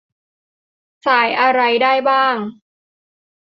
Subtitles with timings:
[1.05, 2.37] สายอะไรได้บ้าง?